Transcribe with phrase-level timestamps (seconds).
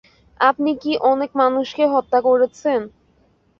[0.39, 2.79] আপনি কি অনেক মানুষকে হত্যা করেছেন?